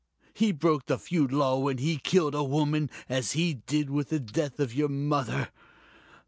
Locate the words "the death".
4.09-4.59